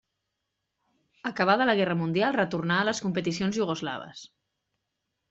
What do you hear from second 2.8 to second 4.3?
a les competicions iugoslaves.